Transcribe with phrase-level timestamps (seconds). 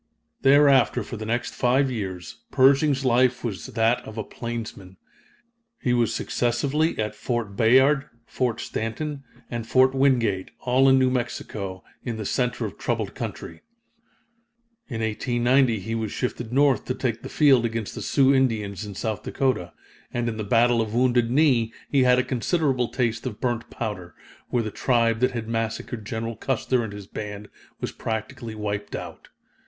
[0.41, 4.97] Thereafter, for the next five years, Pershing's life was that of a plainsman.
[5.79, 11.83] He was successively at Fort Bayard, Fort Stanton, and Fort Wingate, all in New Mexico,
[12.03, 13.61] in the center of troubled country.
[14.87, 18.95] In 1890 he was shifted north to take the field against the Sioux Indians, in
[18.95, 19.71] South Dakota,
[20.11, 24.15] and in the Battle of Wounded Knee he had a considerable taste of burnt powder,
[24.49, 27.49] where the tribe that had massacred General Custer and his band
[27.79, 29.27] was practically wiped out.